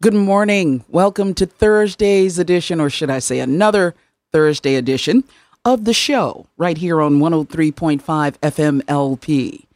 [0.00, 0.84] Good morning.
[0.88, 3.96] Welcome to Thursday's edition, or should I say another
[4.30, 5.24] Thursday edition
[5.64, 8.00] of the show right here on 103.5
[8.38, 9.66] FM LP.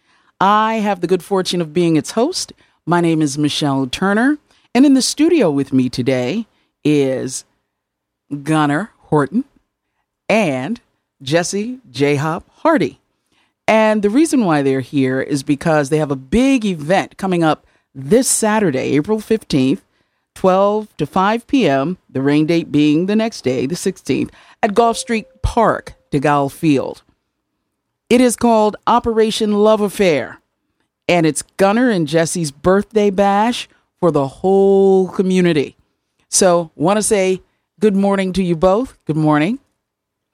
[0.41, 2.53] I have the good fortune of being its host.
[2.87, 4.39] My name is Michelle Turner,
[4.73, 6.47] and in the studio with me today
[6.85, 7.45] is
[8.45, 9.43] Gunner Horton
[10.29, 10.81] and
[11.21, 13.01] Jesse J Hop Hardy.
[13.67, 17.67] And the reason why they're here is because they have a big event coming up
[17.93, 19.81] this Saturday, April 15th,
[20.35, 24.31] 12 to 5 p.m., the rain date being the next day, the 16th,
[24.63, 27.03] at Goffe Street Park, DeGale Field.
[28.09, 30.41] It is called Operation Love-A-Fair,
[31.09, 33.69] and it's Gunner and Jesse's birthday bash
[34.01, 35.77] for the whole community.
[36.29, 37.43] So, want to say
[37.81, 38.99] good morning to you both.
[39.05, 39.59] Good morning.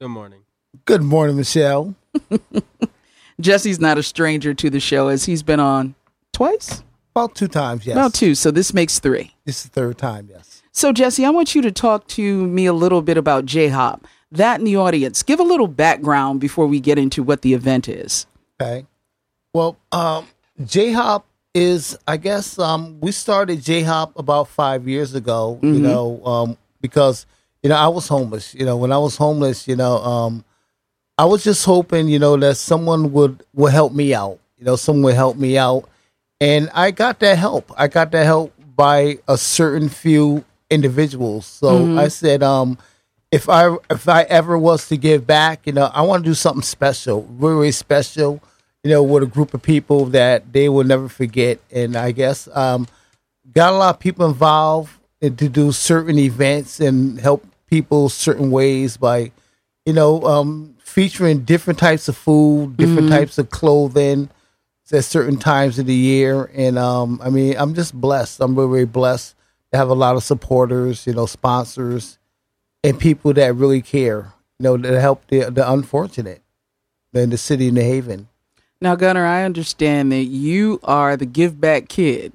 [0.00, 0.40] Good morning.
[0.84, 1.94] Good morning, Michelle.
[3.40, 5.94] Jesse's not a stranger to the show as he's been on
[6.32, 6.82] twice?
[7.18, 7.96] About two times, yes.
[7.96, 9.34] About two, so this makes three.
[9.44, 10.62] This is the third time, yes.
[10.70, 14.06] So, Jesse, I want you to talk to me a little bit about J Hop.
[14.30, 15.24] That in the audience.
[15.24, 18.26] Give a little background before we get into what the event is.
[18.60, 18.86] Okay.
[19.52, 20.28] Well, um,
[20.64, 25.80] J Hop is, I guess, um, we started J Hop about five years ago, you
[25.80, 27.26] know, um, because,
[27.64, 28.54] you know, I was homeless.
[28.54, 30.44] You know, when I was homeless, you know, um,
[31.16, 34.38] I was just hoping, you know, that someone would, would help me out.
[34.56, 35.88] You know, someone would help me out.
[36.40, 37.72] And I got that help.
[37.76, 41.46] I got that help by a certain few individuals.
[41.46, 42.78] So I said, um,
[43.32, 46.34] if I if I ever was to give back, you know, I want to do
[46.34, 48.40] something special, really, really special,
[48.84, 51.58] you know, with a group of people that they will never forget.
[51.72, 52.86] And I guess um,
[53.52, 58.96] got a lot of people involved to do certain events and help people certain ways
[58.96, 59.32] by,
[59.84, 64.30] you know, um, featuring different types of food, different types of clothing
[64.92, 66.50] at certain times of the year.
[66.54, 68.40] And um, I mean, I'm just blessed.
[68.40, 69.34] I'm very blessed
[69.72, 72.18] to have a lot of supporters, you know, sponsors,
[72.82, 76.42] and people that really care, you know, that help the the unfortunate
[77.12, 78.28] in the city of New Haven.
[78.80, 82.32] Now, Gunner, I understand that you are the give back kid,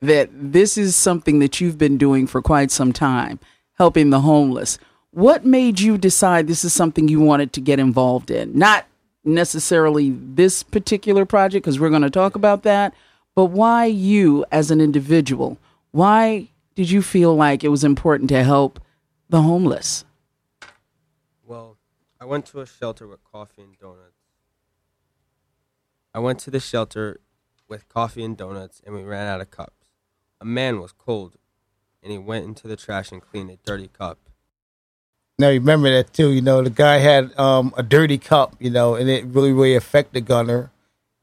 [0.00, 3.38] that this is something that you've been doing for quite some time,
[3.78, 4.78] helping the homeless.
[5.12, 8.56] What made you decide this is something you wanted to get involved in?
[8.56, 8.84] Not
[9.28, 12.94] necessarily this particular project, because we're going to talk about that,
[13.34, 15.58] but why you as an individual?
[15.92, 18.80] Why did you feel like it was important to help
[19.28, 20.04] the homeless?
[21.44, 21.76] Well,
[22.20, 24.18] I went to a shelter with coffee and donuts.
[26.14, 27.20] I went to the shelter
[27.68, 29.86] with coffee and donuts, and we ran out of cups.
[30.40, 31.36] A man was cold,
[32.02, 34.27] and he went into the trash and cleaned a dirty cup.
[35.38, 36.30] Now remember that too.
[36.30, 38.56] You know, the guy had um, a dirty cup.
[38.58, 40.70] You know, and it really, really affected Gunner.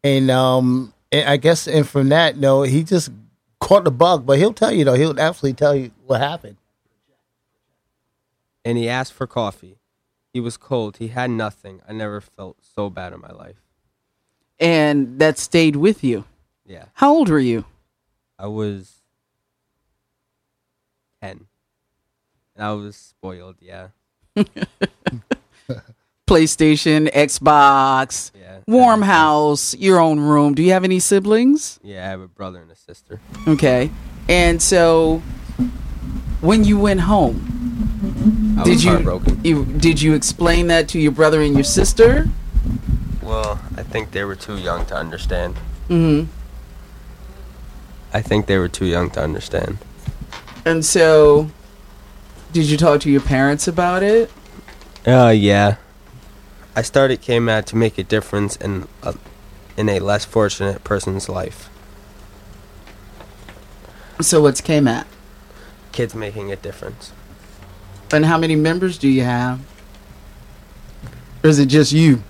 [0.03, 3.12] And um, and I guess, and from that, you know, he just
[3.59, 4.25] caught the bug.
[4.25, 6.58] But he'll tell you, though, he'll absolutely tell you what happened.
[8.64, 9.78] And he asked for coffee.
[10.34, 10.98] He was cold.
[10.98, 11.81] He had nothing.
[11.88, 13.62] I never felt so bad in my life.
[14.59, 16.25] And that stayed with you.
[16.66, 16.86] Yeah.
[16.94, 17.66] How old were you?
[18.38, 18.96] I was
[21.22, 21.48] 10.
[22.56, 23.90] And I was spoiled, yeah.
[26.28, 28.57] PlayStation, Xbox, Yeah.
[28.68, 30.56] warm house, your own room.
[30.56, 31.79] Do you have any siblings?
[31.84, 33.19] Yeah, I have a brother and a sister.
[33.47, 33.91] Okay.
[34.28, 35.22] And so
[36.41, 37.51] when you went home,
[38.59, 42.28] I did you, you did you explain that to your brother and your sister?
[43.22, 45.56] Well, I think they were too young to understand.
[45.90, 46.28] Mhm.
[48.13, 49.78] I think they were too young to understand.
[50.66, 51.50] And so
[52.56, 54.32] did you talk to your parents about it?
[55.06, 55.76] Uh, yeah.
[56.74, 59.14] I started K-Mad to make a difference in a,
[59.76, 61.70] in a less fortunate person's life.
[64.22, 65.06] So what's came at?
[65.92, 67.12] Kids making a difference.
[68.14, 69.60] And how many members do you have?
[71.44, 72.24] Or is it just you?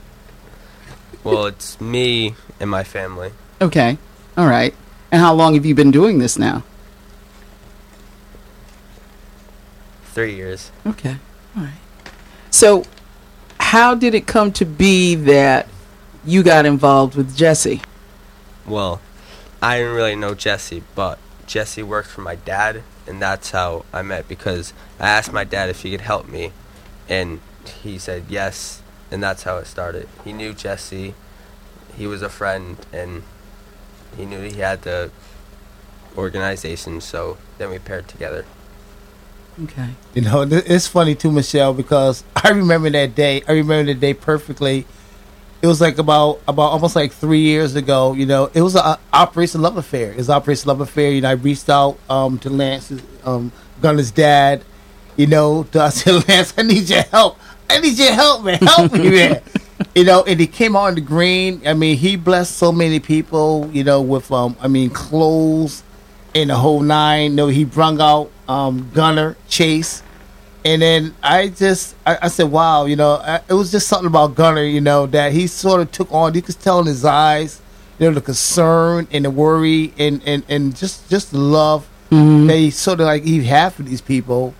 [1.23, 3.31] Well, it's me and my family.
[3.61, 3.99] Okay.
[4.35, 4.73] All right.
[5.11, 6.63] And how long have you been doing this now?
[10.15, 10.71] Three years.
[10.87, 11.17] Okay.
[11.57, 11.73] All right.
[12.49, 12.85] So,
[13.59, 15.67] how did it come to be that
[16.23, 17.81] you got involved with Jesse?
[18.65, 19.01] Well,
[19.61, 24.03] I didn't really know Jesse, but Jesse worked for my dad, and that's how I
[24.03, 24.71] met because
[25.01, 26.53] I asked my dad if he could help me,
[27.09, 27.41] and
[27.83, 30.07] he said yes, and that's how it started.
[30.23, 31.13] He knew Jesse,
[31.97, 33.23] he was a friend, and
[34.15, 35.11] he knew he had the
[36.17, 38.45] organization, so then we paired together.
[39.63, 39.89] Okay.
[40.13, 43.43] You know, it's funny too, Michelle, because I remember that day.
[43.47, 44.85] I remember the day perfectly.
[45.61, 48.13] It was like about about almost like three years ago.
[48.13, 50.11] You know, it was an Operation Love-A-Fair.
[50.11, 51.11] It was Operation Love-A-Fair.
[51.11, 52.93] You know, I reached out um, to Lance,
[53.23, 54.63] um, Gunner's dad.
[55.15, 57.37] You know, to, I said, Lance, I need your help.
[57.69, 58.59] I need your help, man.
[58.59, 59.41] Help me, man.
[59.95, 61.65] you know, and he came out on the green.
[61.65, 63.69] I mean, he blessed so many people.
[63.71, 65.83] You know, with um, I mean, clothes
[66.35, 67.31] and the whole nine.
[67.31, 70.03] You know, he brung out um, Gunner Chase
[70.65, 74.07] and then I just I, I said, wow, you know, I, it was just something
[74.07, 76.33] about Gunner, you know, that he sort of took on.
[76.33, 77.61] You could tell in his eyes,
[77.99, 82.45] you know, the concern and the worry and and and just just the love Mm-hmm.
[82.47, 84.53] that he sort of like he had for these people.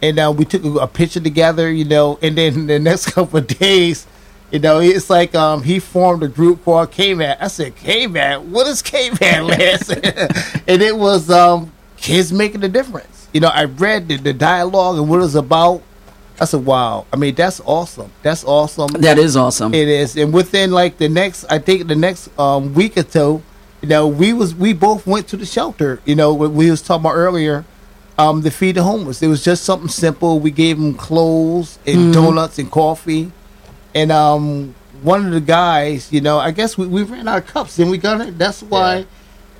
[0.00, 3.38] And uh, we took a, a picture together, you know, and then the next couple
[3.40, 4.06] of days.
[4.50, 7.36] You know, it's like um, he formed a group called K-Man.
[7.40, 8.50] I said, K-Man?
[8.50, 9.90] What is K-Man, Lance?
[10.66, 13.28] and it was um, kids making a difference.
[13.32, 15.82] You know, I read the, the dialogue and what it was about.
[16.40, 17.04] I said, wow.
[17.12, 18.10] I mean, that's awesome.
[18.22, 18.88] That's awesome.
[18.92, 19.74] That is awesome.
[19.74, 23.42] It is, and within like the next, I think the next um, week or two,
[23.82, 26.00] you know, we was we both went to the shelter.
[26.04, 27.64] You know, what we was talking about earlier,
[28.18, 29.22] um, to feed the homeless.
[29.22, 30.40] It was just something simple.
[30.40, 33.32] We gave them clothes and donuts and coffee,
[33.98, 37.46] and um, one of the guys, you know, I guess we, we ran out of
[37.46, 38.38] cups, and we got it.
[38.38, 39.04] That's why Yeah.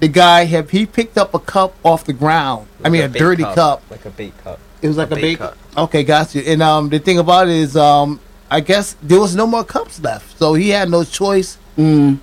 [0.01, 2.69] the guy have he picked up a cup off the ground.
[2.85, 3.83] I mean, a, bait dirty cup.
[3.91, 4.59] like a bait cup.
[4.81, 5.57] It was like a, bait bait cup.
[5.77, 6.43] Okay, got you.
[6.43, 8.21] And um, the thing about it is, um,
[8.51, 11.59] I guess there was no more cups left, so he had no choice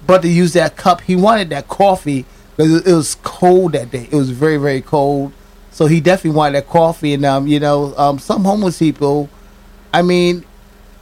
[0.08, 1.02] but to use that cup.
[1.02, 2.26] He wanted that coffee
[2.58, 4.08] because it was cold that day.
[4.12, 5.32] It was very very cold,
[5.72, 7.14] so he definitely wanted that coffee.
[7.14, 9.30] And um, you know, um, some homeless people,
[9.94, 10.46] I mean.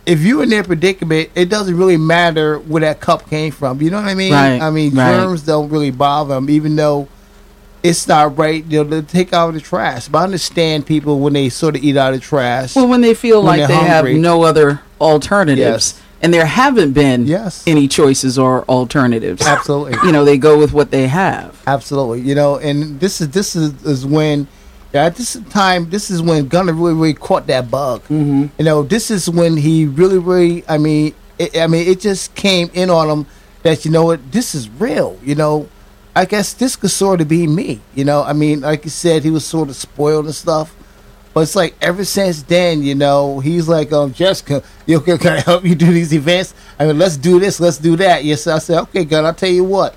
[0.06, 3.82] If you're in their predicament, it doesn't really matter where that cup came from.
[3.82, 4.34] You know what I mean?
[4.34, 5.16] Right, I mean, right.
[5.16, 7.08] germs don't really bother them, even though
[7.82, 8.66] it's not right.
[8.66, 10.08] You know, to take out the trash.
[10.10, 12.76] But I understand people when they sort of eat out of trash.
[12.76, 14.14] well, when they feel when like they're hungry.
[14.14, 16.02] have no other alternatives, Yes.
[16.22, 17.64] and there haven't been Yes.
[17.66, 19.46] any choices or alternatives.
[19.46, 19.98] Absolutely.
[20.06, 21.62] You know, they go with what they have.
[21.66, 24.48] Absolutely, you know, and this is this is, is when
[24.94, 28.02] at this time this is when Gunner really really caught that bug.
[28.04, 28.48] Mm-hmm.
[28.58, 32.36] You know, this is when he really really I mean it, I mean it just
[32.36, 33.28] came in on him
[33.64, 35.18] that you know what this is real.
[35.24, 35.70] You know,
[36.16, 37.82] I guess this could sort of be me.
[37.96, 40.76] You know, I mean, like you said, he was sort of spoiled and stuff.
[41.34, 45.34] But it's like ever since then, you know, he's like, um, Jessica, you can, can
[45.34, 46.54] I help you do these events?
[46.78, 48.24] I mean, let's do this, let's do that.
[48.24, 49.96] Yes, I said, okay, God, I'll tell you what,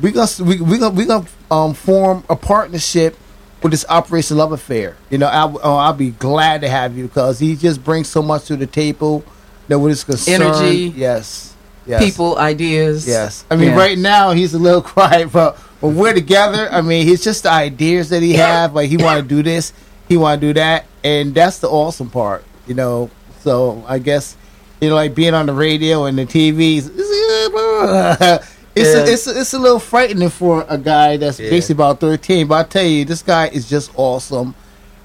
[0.00, 3.18] we gonna we we gonna we gonna um, form a partnership
[3.62, 4.96] with this Operation Love-A-Fair.
[5.10, 8.22] You know, I, uh, I'll be glad to have you because he just brings so
[8.22, 9.24] much to the table.
[9.68, 10.92] That with his concern, Energy.
[10.96, 11.54] yes,
[11.86, 13.06] yes, People, ideas.
[13.06, 13.76] Yes, I mean Yeah.
[13.76, 17.52] right now he's a little quiet, but when we're together, I mean he's just the
[17.52, 18.74] ideas that he have.
[18.74, 19.72] Like he want to do this,
[20.08, 23.10] he want to do that, and that's the awesome part, you know.
[23.42, 24.36] So I guess
[24.80, 26.88] you know, like being on the radio and the TVs,
[28.80, 29.00] it's it's, Yeah.
[29.00, 31.50] a, it's a, it's a little frightening for a guy that's Yeah.
[31.50, 32.46] basically about thirteen.
[32.46, 34.54] But I tell you, this guy is just awesome.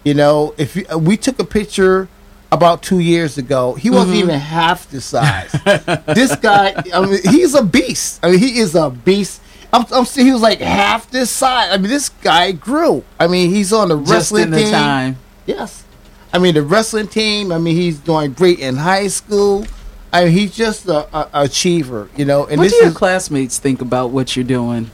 [0.04, 2.08] You know, if you, we took a picture
[2.52, 4.30] about two years ago, he wasn't mm-hmm.
[4.30, 5.52] even half the size.
[6.06, 8.20] this guy, I mean, he's a beast.
[8.24, 9.42] I mean, he is a beast.
[9.74, 11.70] I'm, I'm he was like half this size.
[11.72, 13.04] I mean, this guy grew.
[13.20, 14.72] I mean, he's on the wrestling in the team.
[14.72, 15.18] time.
[15.46, 15.84] Yes.
[16.32, 17.52] I mean, the wrestling team.
[17.52, 19.66] I mean, he's doing great in high school.
[20.14, 22.46] I mean, he's just a, a, a achiever, you know.
[22.46, 24.92] And what this do your is classmates think about what you're doing?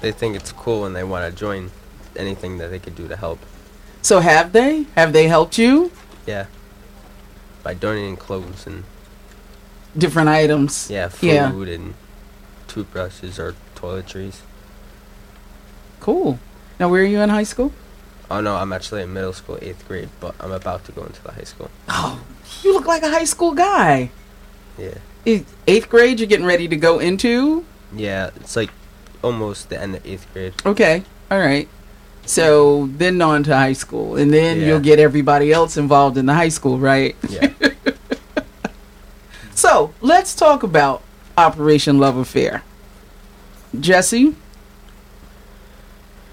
[0.00, 1.70] They think it's cool and they want to join
[2.16, 3.38] anything that they could do to help.
[4.02, 4.86] So have they?
[4.96, 5.90] Have they helped you?
[6.26, 6.46] Yeah.
[7.62, 8.84] By donating clothes and
[9.96, 10.90] Different items.
[10.90, 11.26] yeah, food
[11.68, 11.74] Yeah.
[11.74, 11.94] and
[12.68, 14.40] toothbrushes or toiletries.
[16.00, 16.38] Cool.
[16.78, 17.72] Now, where are you in high school?
[18.30, 21.22] Oh no, I'm actually in middle school, eighth grade, but I'm about to go into
[21.22, 21.70] the high school.
[21.88, 22.20] Oh,
[22.62, 24.10] you look like a high school guy.
[24.78, 24.94] Yeah.
[25.66, 27.64] Eighth grade, you're getting ready to go into?
[27.94, 28.70] Yeah, it's like
[29.22, 30.54] almost the end of eighth grade.
[30.64, 31.02] Okay.
[31.30, 31.68] All right.
[32.24, 34.66] So then on to high school, and then Yeah.
[34.66, 37.16] you'll get everybody else involved in the high school, right?
[37.28, 37.52] Yeah.
[39.54, 41.02] So let's talk about
[41.38, 42.62] Operation Love-A-Fair.
[43.80, 44.36] Jesse,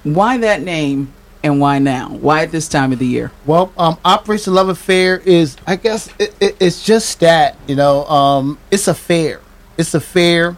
[0.04, 2.10] why that name and why now?
[2.10, 3.32] Why at this time of the year?
[3.46, 8.58] Well, um, Operation Love-A-Fair is, I guess, it, it, it's just that you know, um,
[8.72, 9.42] it's a fair.
[9.78, 10.56] It's a fair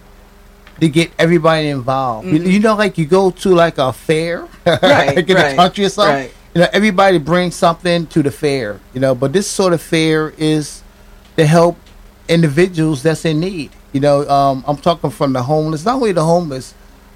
[0.80, 2.28] to get everybody involved.
[2.28, 4.86] You, you know, like you go to like a fair, Mm-hmm.
[4.86, 6.16] Right, like in right, the country or something.
[6.16, 6.34] right.
[6.56, 8.80] You know, everybody brings something to the fair.
[8.94, 10.82] You know, but this sort of fair is
[11.38, 11.78] to help
[12.28, 13.72] individuals that's in need.
[13.94, 16.74] You know, um, I'm talking from the homeless, not only the homeless.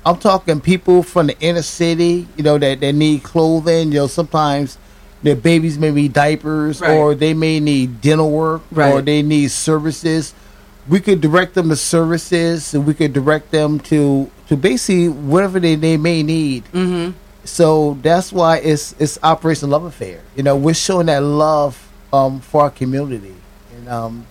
[0.10, 2.28] I'm talking people from the inner city.
[2.36, 3.92] You know that that need clothing.
[3.92, 4.78] You know, sometimes
[5.22, 6.92] their babies may need diapers, Right.
[6.98, 10.34] or they may need dental work, or they need services.
[10.88, 15.60] we could direct them to services, and we could direct them to to basically whatever
[15.60, 16.63] they, they may need.
[16.74, 17.12] Mm-hmm.
[17.46, 20.22] So that's why it's it's Operation Love-A-Fair.
[20.36, 21.78] You know, we're showing that love
[22.12, 23.36] um, for our community.
[23.78, 24.25] And um,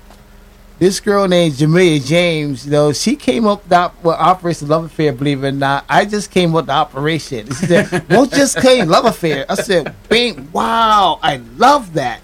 [0.78, 5.12] this girl named Jamelia James, you know, she came up with Operation Love-A-Fair.
[5.12, 7.46] Believe it or not, I just came with the operation.
[7.46, 10.50] She said, "Won't just came Love-A-Fair." I said, "Bing!
[10.52, 12.20] Wow, I love that."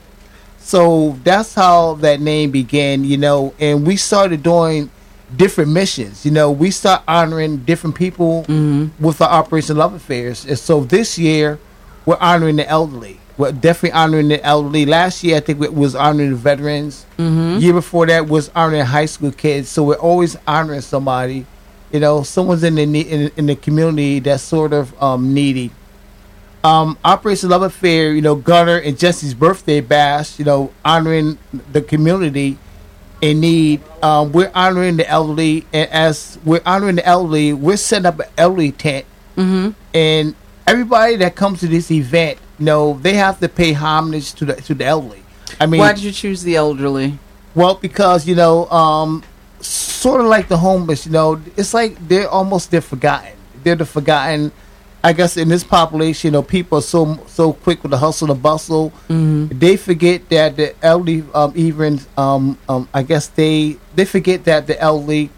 [0.58, 4.88] So that's how that name began, you know, and we started doing
[5.36, 6.24] different missions.
[6.24, 9.02] You know, we start honoring different people mm-hmm.
[9.04, 10.46] with our Operation Love-A-Fairs.
[10.46, 11.58] And so this year,
[12.06, 13.20] we're honoring the elderly.
[13.36, 14.86] We're definitely honoring the elderly.
[14.86, 17.04] Last year, I think it was honoring the veterans.
[17.18, 19.68] Year before that was honoring high school kids.
[19.68, 21.46] So we're always honoring somebody.
[21.90, 25.70] You know, someone's in the in, in the community that's sort of um, needy.
[26.62, 31.36] Um, Operation Love-A-Fair, you know, Gunner and Jesse's birthday bash, you know, honoring
[31.72, 32.56] the community
[33.20, 33.82] in need.
[34.02, 38.26] Um, we're honoring the elderly, and as we're honoring the elderly, we're setting up an
[38.38, 39.04] elderly tent,
[39.36, 39.70] Mm-hmm.
[39.92, 40.34] and
[40.66, 44.54] everybody that comes to this event, you know, they have to pay homage to the
[44.54, 45.22] to the elderly.
[45.60, 47.18] I mean, Why did you choose the elderly?
[47.54, 49.22] well, because you know, um,
[49.60, 53.32] sort of like the homeless, you know, it's like they're almost they're forgotten.
[53.62, 54.52] They're the forgotten.
[55.02, 58.30] I guess in this population, you know, people are so so quick with the hustle
[58.30, 58.90] and bustle.
[59.08, 59.58] Mm-hmm.
[59.58, 64.66] They forget that the elderly, um, even um, um, I guess they they forget that
[64.66, 65.30] the elderly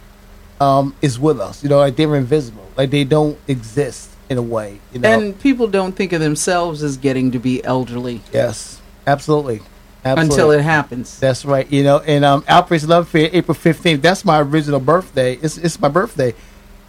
[0.61, 1.63] um, is with us.
[1.63, 4.80] You know, like they're invisible, like they don't exist in a way.
[4.92, 9.61] You know, And people don't think of themselves as getting to be elderly yes, absolutely,
[10.04, 10.35] absolutely.
[10.35, 11.18] until it happens.
[11.18, 11.71] That's right.
[11.71, 14.02] You know, and um, Operation Love Fair, April fifteenth.
[14.02, 15.35] That's my original birthday.
[15.35, 16.35] It's it's my birthday,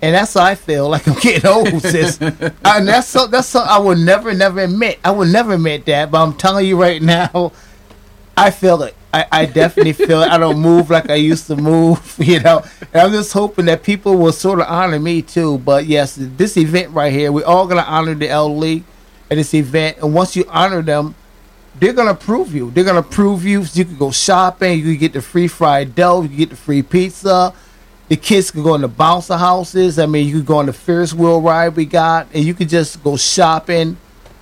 [0.02, 2.20] and that's how I feel like I'm getting old, sis.
[2.20, 5.00] and that's so that's so I would never never admit.
[5.04, 7.52] I would never admit that, but I'm telling you right now,
[8.36, 8.96] I feel it.
[9.18, 10.20] I, I definitely feel.
[10.20, 12.64] I don't move like I used to move, you know.
[12.94, 15.58] And I'm just hoping that people will sort of honor me too.
[15.60, 18.84] But yes, this event right here, we're all gonna honor the elderly
[19.32, 21.16] at this event, and once you honor them,
[21.80, 22.70] they're gonna prove you.
[22.72, 23.64] They're gonna prove you.
[23.74, 24.78] You can go shopping.
[24.80, 26.22] You can get the free fried dough.
[26.22, 27.54] You can get the free pizza.
[28.10, 29.98] The kids can go in the bouncer houses.
[29.98, 32.68] I mean, you can go on the Ferris wheel ride we got, and you can
[32.68, 33.98] just go shopping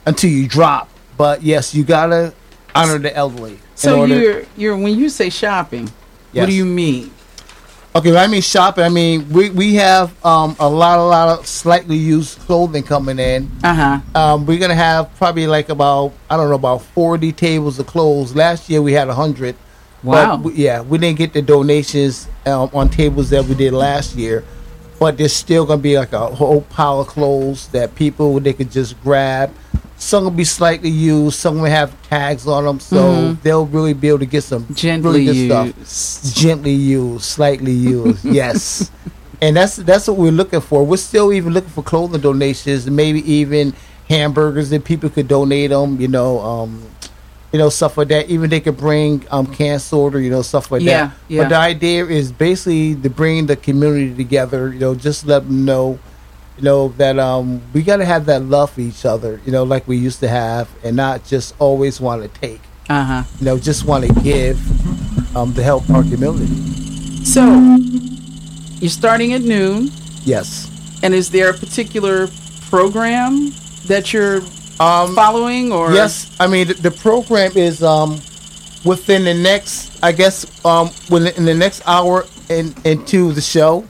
[0.05, 0.89] until you drop.
[1.17, 2.33] But yes, you gotta
[2.75, 3.59] honor the elderly.
[3.75, 5.91] So order- you're you're when you say shopping,
[6.33, 7.11] what do you mean?
[7.95, 11.39] Okay, when I mean shopping, I mean we we have um, a lot, a lot
[11.39, 13.49] of slightly used clothing coming in.
[13.63, 14.19] Uh huh.
[14.19, 18.35] Um, we're gonna have probably like about I don't know about forty tables of clothes.
[18.35, 19.55] Last year we had hundred.
[20.03, 20.37] Wow.
[20.37, 24.15] But we, yeah, we didn't get the donations um, on tables that we did last
[24.15, 24.43] year,
[24.99, 28.71] but there's still gonna be like a whole pile of clothes that people they could
[28.71, 29.53] just grab.
[30.05, 31.39] Some will be slightly used.
[31.39, 33.41] Some will have tags on them, so Mhm.
[33.41, 35.87] they'll really be able to get some Gently really good used.
[35.87, 36.35] stuff.
[36.35, 38.23] Gently used, slightly used.
[38.41, 38.91] yes,
[39.41, 40.85] and that's that's what we're looking for.
[40.85, 43.73] We're still even looking for clothing donations, maybe even
[44.07, 45.99] hamburgers that people could donate them.
[45.99, 46.83] You know, um,
[47.51, 48.29] you know stuff like that.
[48.29, 51.11] Even they could bring um, can sorter, you know, stuff like Yeah, that.
[51.29, 51.41] yeah.
[51.41, 54.71] But the idea is basically to bring the community together.
[54.71, 55.97] You know, just let them know.
[56.57, 59.41] You know that um, we got to have that love for each other.
[59.45, 62.61] You know, like we used to have, and not just always want to take.
[62.89, 63.23] Uh huh.
[63.39, 64.57] You know, just want to give
[65.35, 66.45] um, to help our community.
[67.25, 67.43] So
[68.79, 69.89] you're starting at noon,
[70.23, 70.69] Yes.
[71.03, 72.27] and is there a particular
[72.69, 73.51] program
[73.87, 74.41] that you're
[74.79, 76.35] Um, following, or yes.
[76.37, 78.19] I mean, the, the program is um,
[78.83, 83.85] within the next, I guess, um, within in the next hour and into the show.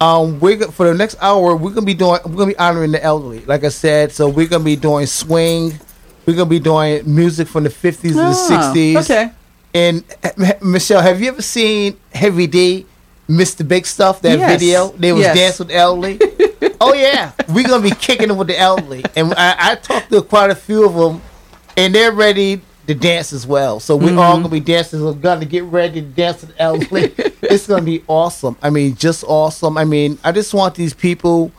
[0.00, 1.54] Um, we're for the next hour.
[1.56, 2.20] We're gonna be doing.
[2.24, 4.12] We're gonna be honoring the elderly, like I said.
[4.12, 5.78] So we're gonna be doing swing.
[6.26, 8.96] We're gonna be doing music from the fifties and the Ah, sixties.
[9.10, 9.30] Okay.
[9.74, 10.02] And
[10.62, 12.86] Michelle, have you ever seen Heavy D,
[13.28, 13.66] Mr.
[13.66, 14.22] Big Stuff?
[14.22, 14.50] That Yes.
[14.58, 15.36] video they was Yes.
[15.36, 16.18] dancing with the elderly.
[16.80, 20.22] oh yeah, we're gonna be kicking it with the elderly, and I, I talked to
[20.22, 21.20] quite a few of them,
[21.76, 23.80] and they're ready to dance as well.
[23.80, 24.42] So we're all Mm-hmm.
[24.44, 25.04] gonna be dancing.
[25.04, 27.14] We're gonna get ready to dance with the elderly.
[27.42, 28.56] it's gonna be awesome.
[28.62, 29.76] I mean, just awesome.
[29.78, 31.52] I mean, I just want these people.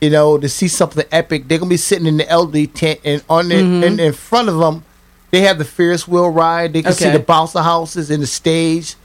[0.00, 3.22] You know, to see something epic, they're gonna be sitting in the elderly tent, and
[3.30, 3.84] on the, Mm-hmm.
[3.84, 4.82] in, in front of them,
[5.30, 6.72] they have the Ferris wheel ride.
[6.72, 8.96] They can see the bouncer houses and the stage.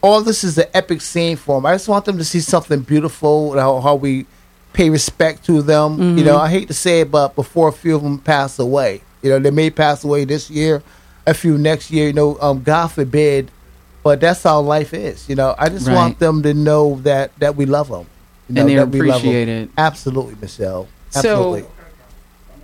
[0.00, 1.66] All this is an epic scene for them.
[1.66, 3.52] I just want them to see something beautiful.
[3.58, 4.24] How, how we
[4.72, 6.16] pay respect to them.
[6.16, 9.02] You know, I hate to say it, but before a few of them pass away,
[9.20, 10.82] you know, they may pass away this year,
[11.26, 12.06] a few next year.
[12.06, 13.50] You know, um, God forbid,
[14.02, 15.28] but that's how life is.
[15.28, 15.94] You know, I just Right.
[15.94, 18.06] want them to know that that we love them.
[18.48, 19.28] You And they that we love 'em.
[19.28, 19.70] appreciate it.
[19.78, 20.88] Absolutely, Michelle.
[21.14, 21.62] Absolutely.
[21.62, 21.68] So,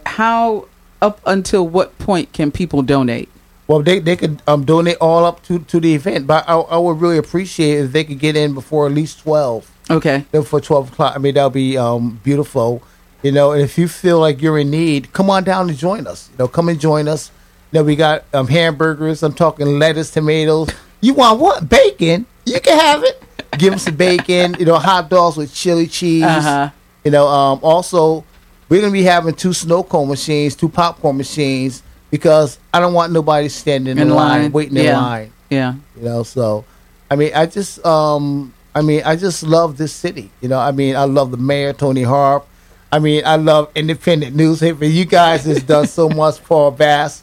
[0.07, 0.67] how
[1.03, 3.29] up until what point can people donate?
[3.69, 6.77] Well, they they could um, donate all up to, to the event, but I, I
[6.79, 9.71] would really appreciate if they could get in before at least twelve.
[9.91, 10.25] Okay.
[10.33, 12.83] Before twelve o'clock, I mean that would be um, beautiful.
[13.23, 16.07] You know, and if you feel like you're in need, come on down and join
[16.07, 16.29] us.
[16.33, 17.31] You know, come and join us.
[17.73, 19.23] You know, we got um, hamburgers.
[19.25, 20.69] I'm talking lettuce, tomatoes.
[21.07, 21.69] You want what?
[21.69, 22.27] Bacon?
[22.45, 23.23] You can have it.
[23.59, 24.57] Give them some bacon.
[24.59, 26.25] You know, hot dogs with chili cheese.
[26.25, 26.71] Uh-huh.
[27.05, 28.25] You know, um, also
[28.69, 33.13] we're gonna be having two snow cone machines, two popcorn machines, because I don't want
[33.13, 34.53] nobody standing in, In line, line.
[34.53, 34.83] waiting Yeah.
[34.97, 35.33] in line.
[35.49, 35.75] Yeah.
[35.97, 36.65] You know, so
[37.09, 40.33] I mean, I just, um, I mean, I just love this city.
[40.41, 42.49] You know, I mean, I love the mayor, Toni Harp.
[42.91, 44.85] I mean, I love independent newspaper.
[44.87, 47.23] You guys has done so much, Paul Bass.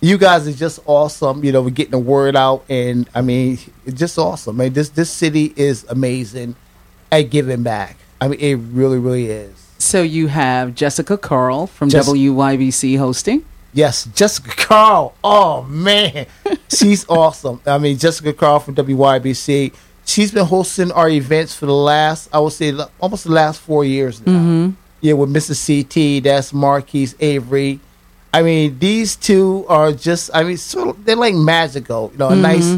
[0.00, 1.42] You guys are just awesome.
[1.44, 4.58] You know, we're getting the word out, and I mean, it's just awesome.
[4.58, 6.54] Man, this this city is amazing
[7.10, 7.96] at giving back.
[8.20, 9.52] I mean, it really, really is.
[9.78, 13.44] So you have Jessica Carl from Jess- WYBC hosting.
[13.72, 15.14] Yes, Jessica Carl.
[15.24, 16.26] Oh man,
[16.68, 17.60] she's awesome.
[17.66, 19.74] I mean, Jessica Carl from WYBC.
[20.04, 23.84] She's been hosting our events for the last, I would say, almost the last four
[23.84, 24.32] years now.
[24.32, 24.70] Mm-hmm.
[25.00, 25.66] Yeah, with Mrs.
[25.66, 27.80] CT, that's Marquise Avery.
[28.36, 32.10] I mean, these two are just, I mean, sort of, they're like magical.
[32.12, 32.76] You know, a nice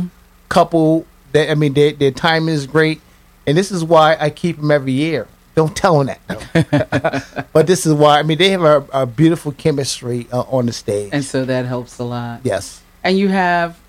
[0.48, 1.04] couple.
[1.32, 3.00] That I mean, their their timing is great,
[3.44, 5.26] and this is why I keep them every year.
[5.56, 7.48] Don't tell them that.
[7.52, 8.20] but this is why.
[8.20, 11.10] I mean, they have a, a beautiful chemistry uh, on the stage.
[11.12, 12.42] And so that helps a lot.
[12.44, 12.80] yes.
[13.02, 13.80] And you have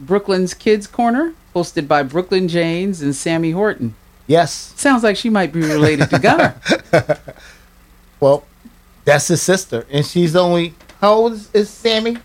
[0.00, 3.94] Brooklyn's Kids Corner, hosted by Brooklyn Janes and Sammy Horton.
[4.26, 4.72] Yes.
[4.76, 6.54] Sounds like she might be related to Gunner.
[8.20, 8.44] Well,
[9.06, 12.16] that's his sister, and she's only how old is, is Sammy?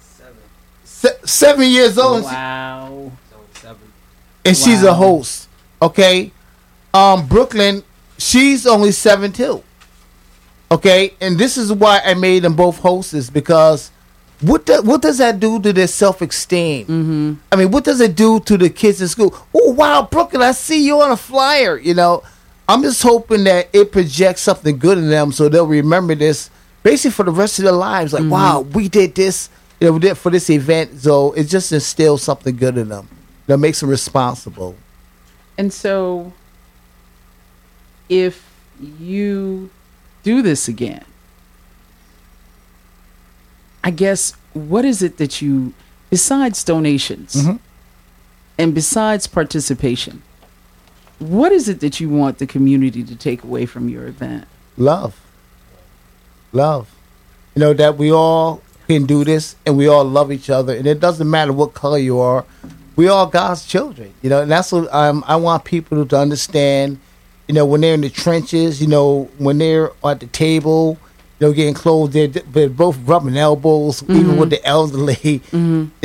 [0.00, 0.36] Seven.
[0.84, 3.12] Se- seven years old, and she- wow.
[3.30, 3.92] So seven.
[4.44, 5.48] and she's a host.
[5.80, 6.32] Okay,
[6.92, 7.82] um, Brooklyn,
[8.18, 9.62] she's only seven too.
[10.70, 13.90] Okay, and this is why I made them both hosts because
[14.40, 16.84] what do, what does that do to their self esteem?
[16.86, 17.32] Mm-hmm.
[17.50, 19.34] I mean, what does it do to the kids in school?
[19.54, 21.78] Oh wow, Brooklyn, I see you on a flyer.
[21.78, 22.22] You know,
[22.68, 26.50] I'm just hoping that it projects something good in them so they'll remember this
[26.82, 28.12] basically for the rest of their lives.
[28.12, 29.48] Like, wow, we did this.
[29.80, 33.08] You know, we did for this event, so it just instills something good in them.
[33.46, 34.74] That makes them responsible.
[35.56, 36.32] And so,
[38.08, 38.44] if
[39.00, 39.70] you
[40.22, 41.04] do this again,
[43.82, 45.72] I guess what is it that you,
[46.10, 47.58] besides donations Mhm.
[48.58, 50.22] and besides participation,
[51.18, 54.46] what is it that you want the community to take away from your event?
[54.76, 55.20] love.
[56.52, 56.90] Love.
[57.54, 60.74] You know that we all can do this and we all love each other.
[60.74, 62.44] And it doesn't matter what color you are.
[62.96, 66.98] We all god's children you know and that's what um, i want people to understand
[67.46, 70.98] you know when they're in the trenches you know when they're at the table
[71.38, 75.40] you know getting clothes they're, they're both rubbing elbows even with the elderly.
[75.52, 75.56] I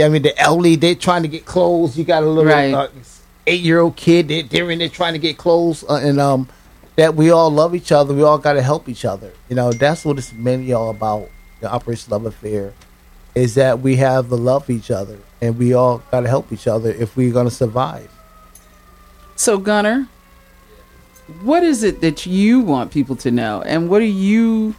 [0.09, 1.97] mean the elderly they're trying to get clothes.
[1.97, 2.71] You got a little Right.
[2.75, 2.89] uh,
[3.47, 6.47] eight year old kid they, they're in there trying to get clothes uh, and um
[6.95, 8.13] that we all love each other.
[8.13, 9.31] We all got to help each other.
[9.49, 11.29] You know, that's what it's mainly all about.
[11.59, 12.73] The Operation Love-A-Fair
[13.35, 16.67] is that we have the love each other, and we all got to help each
[16.67, 18.11] other if we're going to survive.
[19.35, 20.07] So, Gunner,
[21.41, 24.75] what is it that you want people to know, and what are you,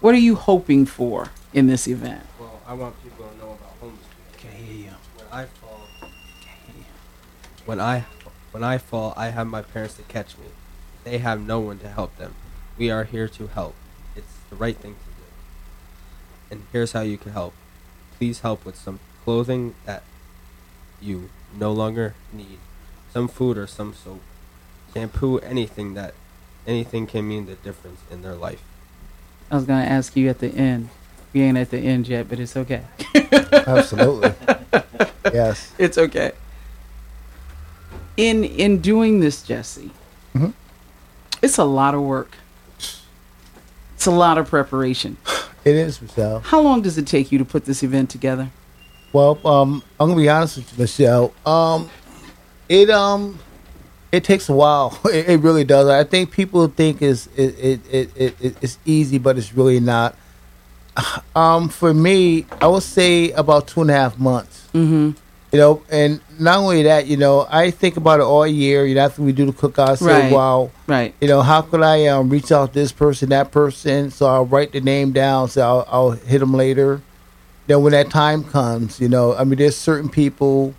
[0.00, 2.24] what are you hoping for in this event?
[2.40, 4.50] Well, I want people to know about homeless people.
[4.50, 4.90] Can't hear you.
[5.16, 5.82] When I fall,
[7.64, 8.04] when I
[8.50, 10.46] when I fall, I have my parents to catch me.
[11.04, 12.34] They have no one to help them.
[12.76, 13.74] We are here to help.
[14.14, 15.26] It's the right thing to do.
[16.50, 17.54] And here's how you can help.
[18.18, 20.02] Please help with some clothing that
[21.00, 22.58] you no longer need,
[23.12, 24.20] some food or some soap,
[24.92, 26.14] shampoo, anything that
[26.66, 28.62] anything can mean the difference in their life.
[29.50, 30.90] I was going to ask you at the end.
[31.32, 32.82] We ain't at the end yet, but it's okay.
[33.52, 34.34] Absolutely.
[35.32, 35.72] yes.
[35.78, 36.32] It's okay.
[38.16, 39.90] In in doing this, Jesse,
[40.34, 40.52] Mhm.
[41.42, 42.36] it's a lot of work.
[43.94, 45.16] It's a lot of preparation.
[45.64, 46.40] It is, Michelle.
[46.40, 48.50] How long does it take you to put this event together?
[49.12, 51.32] Well, um, I'm gonna be honest with you, Michelle.
[51.46, 51.88] Um,
[52.68, 53.38] it um,
[54.10, 54.98] it takes a while.
[55.04, 55.86] It, it really does.
[55.88, 59.78] I think people think is it it, it, it it it's easy, but it's really
[59.78, 60.16] not.
[61.36, 64.68] Um, for me, I would say about two and a half months.
[64.74, 65.10] Mm-hmm.
[65.52, 68.84] You know, and not only that, you know, I think about it all year.
[68.86, 70.32] You know, after we do the cookout, I say, Right.
[70.32, 71.14] "Wow, Right.
[71.20, 74.10] you know, how could I um, reach out to this person, that person?
[74.10, 75.48] So I'll write the name down.
[75.48, 77.00] So I'll, I'll hit them later.
[77.66, 80.74] Then when that time comes, you know, I mean, there's certain people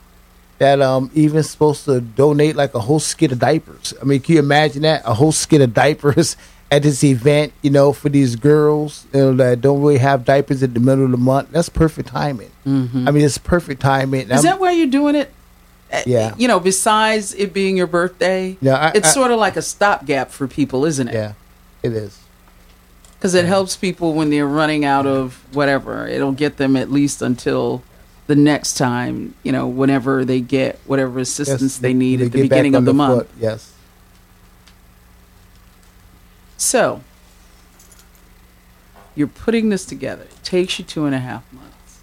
[0.59, 3.93] that um even supposed to donate like a whole skid of diapers.
[4.01, 5.01] I mean, can you imagine that?
[5.05, 6.35] A whole skid of diapers
[6.71, 10.61] at this event, you know, for these girls you know, that don't really have diapers
[10.63, 11.49] at the middle of the month.
[11.51, 12.49] That's perfect timing.
[12.65, 14.23] I mean, it's perfect timing.
[14.25, 14.33] Mm-hmm.
[14.33, 15.31] Is that why you're doing it?
[15.93, 16.33] Uh, Yeah.
[16.37, 19.61] You know, besides it being your birthday, Yeah, I- it's I- sort of like a
[19.61, 21.13] stopgap for people, isn't it?
[21.13, 21.33] yeah,
[21.83, 22.17] it is.
[23.17, 26.07] Because it helps people when they're running out of whatever.
[26.07, 27.83] It'll get them at least until
[28.27, 32.31] the next time, you know, whenever they get whatever assistance Yes, they need they at
[32.31, 33.27] the beginning of on the month.
[33.39, 33.69] Yes.
[36.57, 37.01] So,
[39.15, 40.23] you're putting this together.
[40.23, 41.99] It takes you two and a half months.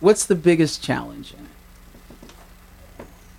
[0.00, 1.51] What's the biggest challenge in it?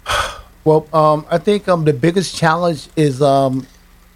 [0.66, 3.68] Well, um, I think um, the biggest challenge is, um,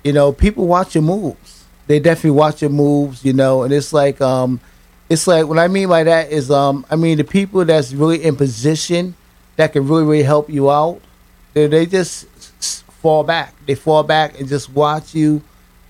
[0.01, 1.65] you know, people watch your moves.
[1.87, 4.61] They definitely watch your moves, you know, and it's like, um,
[5.09, 8.23] it's like what I mean by that is, um, I mean the people that's really
[8.23, 9.15] in position
[9.57, 11.01] that can really, really help you out.
[11.53, 12.27] They, they just
[13.01, 13.53] fall back.
[13.65, 15.41] They fall back and just watch you,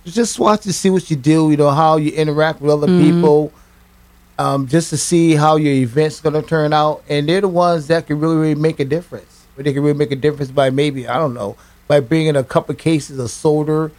[0.06, 1.52] just watch to see what you do.
[1.52, 3.54] You know how you interact with other people,
[4.40, 7.04] um, just to see how your event's going to turn out.
[7.10, 9.37] And they're the ones that can really, really make a difference.
[9.58, 12.43] But they can really make a difference by maybe I don't know by bringing a
[12.43, 13.91] couple cases of solder,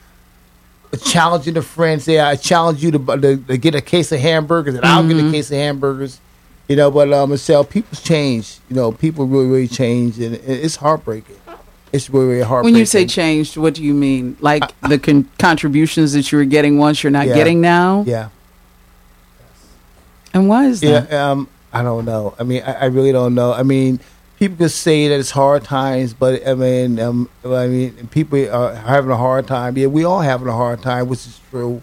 [1.05, 2.01] challenging a friend.
[2.01, 5.17] Say I challenge you to, to, to get a case of hamburgers, and I'll get
[5.19, 6.21] a case of hamburgers.
[6.69, 8.59] You know, but um, Michelle, people change.
[8.71, 11.37] You know, people really, really change, and it- it's heartbreaking.
[11.93, 12.75] It's really, really heartbreaking.
[12.75, 14.37] When you say changed, what do you mean?
[14.41, 17.35] Like the con- contributions that you were getting once, you're not Yeah.
[17.35, 18.05] getting now?
[18.07, 18.29] yeah,
[20.35, 21.09] And why is that?
[21.11, 22.35] Yeah, um, I don't know.
[22.39, 23.53] I mean, I, I really don't know.
[23.55, 24.01] I mean,
[24.39, 28.75] people could say that it's hard times, but I mean, um, I mean, people are
[28.75, 29.77] having a hard time.
[29.77, 31.83] Yeah, we all having a hard time, which is true.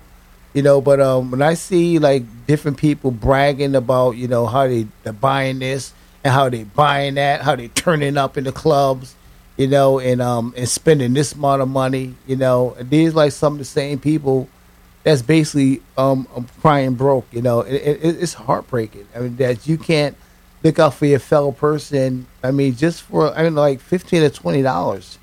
[0.54, 4.68] You know, but um, when I see like different people bragging about, you know, how
[4.68, 8.54] they they're buying this and how they buying that, how they turning up in the
[8.54, 9.16] clubs,
[9.58, 13.54] you know, and um and spending this amount of money, you know, these like some
[13.54, 14.48] of the same people
[15.04, 17.28] that's basically um, um, crying broke.
[17.32, 19.08] You know, it, it, it's heartbreaking.
[19.14, 20.16] I mean, that you can't
[20.66, 22.26] look out for your fellow person.
[22.44, 25.18] I mean, just for I mean, like fifteen to twenty dollars.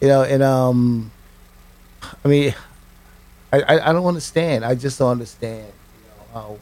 [0.00, 1.12] You know, and um,
[2.24, 2.54] I mean,
[3.52, 4.64] I, I, I don't understand.
[4.64, 5.66] I just don't understand.
[5.66, 6.58] You know how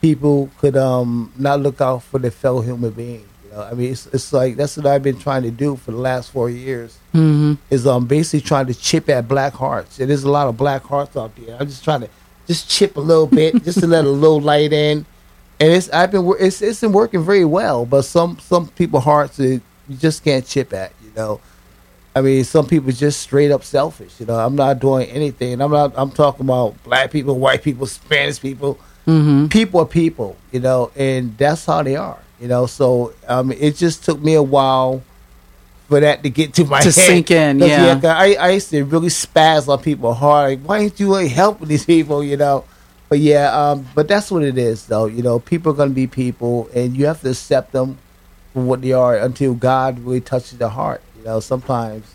[0.00, 3.26] people could um not look out for their fellow human being.
[3.44, 5.92] You know, I mean, it's it's like that's what I've been trying to do for
[5.92, 7.54] the last four years Mm-hmm.
[7.68, 10.00] is um basically trying to chip at black hearts.
[10.00, 11.56] And there's a lot of black hearts out there.
[11.60, 12.08] I'm just trying to
[12.46, 15.04] just chip a little bit, just to let a little light in.
[15.62, 19.38] And it's I've been it's it's been working very well, but some some people hearts
[19.38, 19.60] you
[19.96, 20.92] just can't chip at.
[21.04, 21.40] You know,
[22.16, 24.18] I mean, some people just straight up selfish.
[24.18, 25.60] You know, I'm not doing anything.
[25.60, 25.92] I'm not.
[25.94, 28.76] I'm talking about black people, white people, Spanish people.
[29.06, 29.46] Mm-hmm.
[29.48, 30.36] People are people.
[30.50, 32.18] You know, and that's how they are.
[32.40, 35.04] You know, so um, it just took me a while
[35.88, 36.92] for that to get to my To head.
[36.92, 38.00] sink in, yeah.
[38.02, 40.50] I, I used to really spaz on people hard.
[40.50, 42.24] Like, why ain't you like, helping these people?
[42.24, 42.64] You know.
[43.12, 45.04] But yeah, um, but that's what it is, though.
[45.04, 47.98] You know, people are gonna be people, and you have to accept them
[48.54, 51.02] for what they are until God really touches their heart.
[51.18, 52.06] You know, sometimes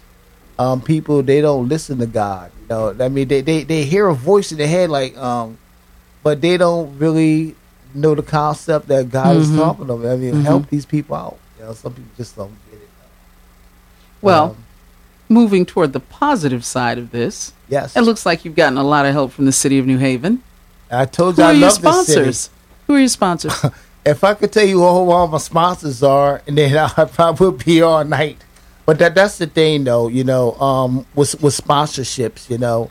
[0.58, 2.50] um, people they don't listen to God.
[2.62, 5.60] You know, I mean, they, they, they hear a voice in their head, like, um,
[6.24, 7.54] but they don't really
[7.94, 9.56] know the concept that God is Mhm.
[9.56, 10.12] talking to them.
[10.12, 10.42] I mean, Mhm.
[10.46, 11.38] help these people out.
[11.60, 12.90] You know, some people just don't get it.
[14.24, 14.56] Well, Um,
[15.30, 19.06] moving toward the positive side of this, yes, it looks like you've gotten a lot
[19.06, 20.42] of help from the city of New Haven.
[20.92, 22.34] I told Who you I are your love this city.
[22.34, 22.50] sponsors?
[22.88, 23.66] Who are your sponsors?
[24.06, 27.66] If I could tell you who all my sponsors are, and then I probably would
[27.66, 28.38] be all night.
[28.86, 30.08] But that that's the thing, though.
[30.08, 32.90] You know, um, with with sponsorships, you know,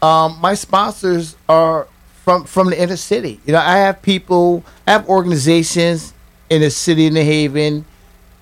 [0.00, 1.86] um, my sponsors are
[2.24, 3.40] from from the inner city.
[3.44, 6.14] You know, I have people, I have organizations
[6.48, 7.84] in the city in the Haven.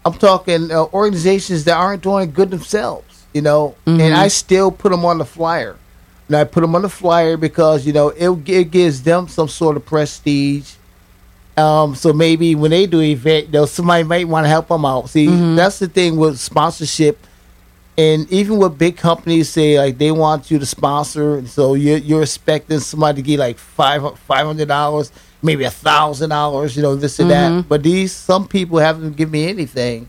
[0.04, 3.26] I'm talking uh, organizations that aren't doing good themselves.
[3.32, 5.76] You know, and I still put them on the flyer.
[6.28, 9.48] And I put them on the flyer because you know it, it gives them some
[9.48, 10.72] sort of prestige.
[11.56, 14.84] Um, so maybe when they do event, you know, somebody might want to help them
[14.84, 15.08] out.
[15.08, 17.18] See, that's the thing with sponsorship,
[17.96, 21.96] and even with big companies say like they want you to sponsor, and so you're
[21.98, 25.10] you're expecting somebody to give like five five hundred dollars,
[25.42, 27.68] maybe a thousand dollars, you know, this and that.
[27.68, 30.08] But these some people haven't given me anything,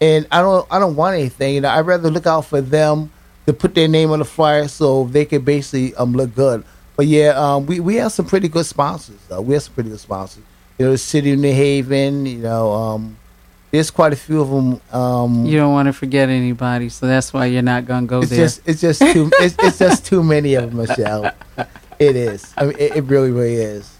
[0.00, 1.54] and I don't I don't want anything.
[1.54, 3.10] You know, I'd rather look out for them
[3.46, 6.64] to put their name on the flyer so they can basically um look good.
[6.96, 9.18] But yeah, um, we we have some pretty good sponsors.
[9.28, 9.40] Though.
[9.40, 10.44] We have some pretty good sponsors.
[10.78, 12.26] You know, the city of New Haven.
[12.26, 13.16] You know, um,
[13.70, 14.80] there's quite a few of them.
[14.92, 18.20] Um, you don't want to forget anybody, so that's why you're not going to go
[18.20, 18.38] it's there.
[18.40, 21.32] just it's just too it's, it's just too many of them, Michelle.
[21.98, 22.52] It is.
[22.56, 23.96] I mean, it, it really really is.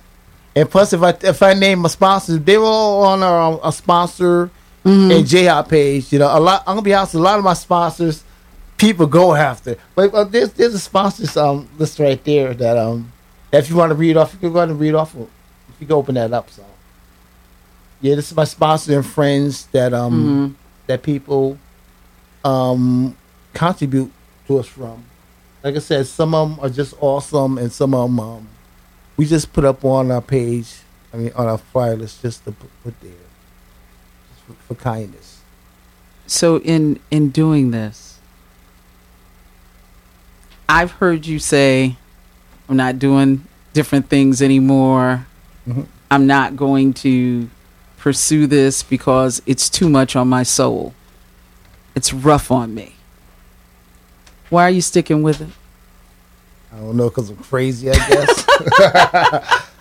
[0.54, 3.72] And plus, if I if I name my sponsors, they were all on our, a
[3.72, 4.50] sponsor
[4.84, 5.12] Mm-hmm.
[5.12, 6.12] and J Hop page.
[6.12, 6.62] You know, a lot.
[6.66, 7.14] I'm gonna be honest.
[7.14, 8.24] A lot of my sponsors,
[8.82, 9.76] people go after.
[9.94, 13.12] But uh, there's there's a sponsors um list right there that um
[13.52, 15.14] if you want to read off, you can go ahead and read off.
[15.14, 16.64] If you can open that up, so
[18.00, 20.54] yeah, this is my sponsors and friends that um Mm-hmm.
[20.88, 21.56] that people
[22.44, 23.16] um
[23.54, 24.10] contribute
[24.48, 25.04] to us from.
[25.62, 28.48] Like I said, some of them are just awesome, and some of them um,
[29.16, 30.80] we just put up on our page.
[31.14, 33.12] I mean, on our flyer list, just to put, there,
[34.32, 35.40] just for, for kindness.
[36.26, 38.11] So in in doing this,
[40.72, 41.96] I've heard you say,
[42.68, 45.26] "I'm not doing different things anymore.
[45.68, 45.86] Mhm.
[46.10, 47.48] I'm not going to
[47.98, 50.94] pursue this because it's too much on my soul.
[51.94, 52.94] It's rough on me."
[54.48, 55.48] Why are you sticking with it?
[56.74, 57.90] I don't know because I'm crazy.
[57.90, 58.46] I guess.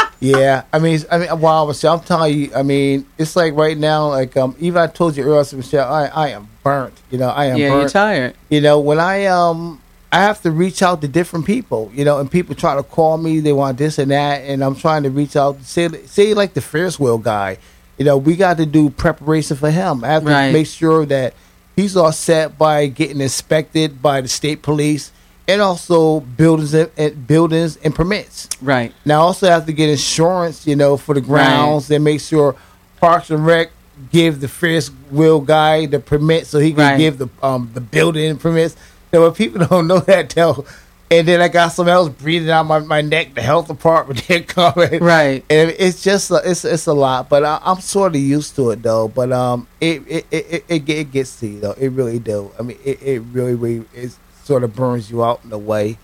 [0.19, 3.77] yeah, I mean, I mean, wow, Michelle, I'm telling you, I mean, it's like right
[3.77, 6.93] now, like um, even I told you earlier, I said, Michelle, I, I am burnt.
[7.10, 8.36] You know, I am yeah, you're tired.
[8.49, 11.91] you know, when I um, I have to reach out to different people.
[11.93, 14.76] You know, and people try to call me, they want this and that, and I'm
[14.76, 15.62] trying to reach out.
[15.63, 17.58] Say, say like the Ferris wheel guy.
[17.97, 20.04] You know, we got to do preparation for him.
[20.04, 21.34] I have to make sure that
[21.76, 25.12] he's all set by getting inspected by the state police
[25.47, 28.50] and also buildings and, buildings and permits.
[28.62, 28.91] Right.
[29.06, 32.56] Now, I also have to get insurance, you know, for the grounds and make sure
[33.00, 33.69] Parks and Rec
[34.12, 36.97] give the Ferris wheel guy the permit so he can Right.
[36.97, 38.76] give the um the building permits.
[39.12, 40.65] When people don't know that, they'll
[41.10, 43.34] and then I got someone else breathing out my, my neck.
[43.36, 45.43] The health department they're coming, Right.
[45.50, 48.69] And it's just a, it's it's a lot, but I, I'm sort of used to
[48.71, 49.10] it though.
[49.10, 51.74] But um, it it, it, it, it gets to you though.
[51.74, 52.52] It really do.
[52.58, 55.97] I mean, it, it really really it sort of burns you out in a way.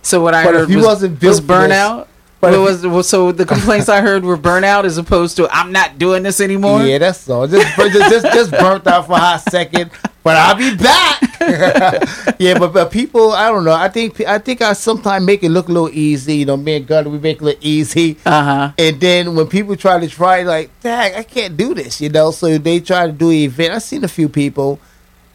[0.00, 2.06] So what I But if heard you was, wasn't built was this- burnout.
[2.52, 5.98] But was well, so the complaints I heard were burnout as opposed to I'm not
[5.98, 6.82] doing this anymore.
[6.82, 7.46] Yeah, that's all.
[7.46, 9.90] Just just just, just burnt out for a hot second,
[10.22, 11.20] but I'll be back.
[12.38, 13.72] yeah, but, but people, I don't know.
[13.72, 16.36] I think I think I sometimes make it look a little easy.
[16.36, 18.16] You know, me and Gunner, we make it look easy.
[18.24, 18.72] Uh huh.
[18.78, 22.30] And then when people try to try, like, dang, I can't do this, you know.
[22.30, 23.74] So they try to do an event.
[23.74, 24.80] I've seen a few people,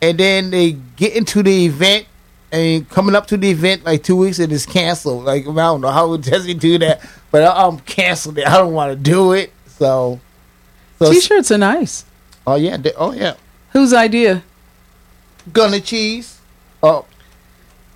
[0.02, 2.08] and then they get into the event,
[2.52, 5.26] and coming up to the event like two weeks, and it's canceled.
[5.26, 8.48] Like I don't know how would Jesse do that, but I, I'm canceled it.
[8.48, 9.52] I don't want to do it.
[9.68, 10.20] So,
[11.00, 12.06] so T-shirts are nice.
[12.48, 13.36] oh yeah, they- oh yeah,
[13.72, 14.44] Whose idea?
[15.54, 16.40] Gunner cheese.
[16.84, 17.06] Oh,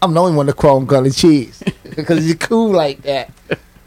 [0.01, 1.61] I'm the only one to call him Gunner cheese
[1.95, 3.31] because he's cool like that.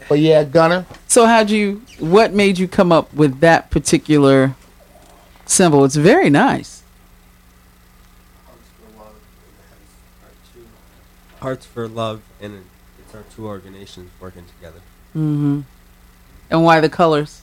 [0.09, 0.85] But yeah, Gunner.
[1.07, 1.81] So how'd you?
[1.99, 4.55] What made you come up with that particular
[5.45, 5.83] symbol?
[5.85, 6.76] It's very nice.
[11.39, 12.65] Hearts for Love, and
[12.99, 14.79] it's our two organizations working together.
[15.15, 15.61] Mm-hmm.
[16.49, 17.41] And why the colors?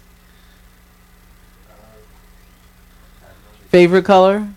[3.69, 4.49] Favorite color?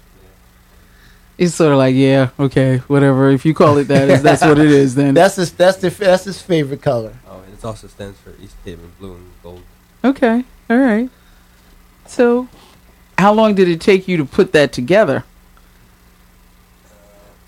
[1.38, 3.30] It's sort of like, yeah, okay, whatever.
[3.30, 4.96] If you call it that, that's what it is.
[4.96, 5.52] Then That's his.
[5.54, 5.90] That's the.
[5.90, 7.14] That's his favorite color.
[7.30, 9.62] Oh, and it also stands for East Haven Blue and Gold.
[10.04, 11.10] okay, all right.
[12.08, 12.48] So,
[13.20, 15.26] how long did it take you to put that together?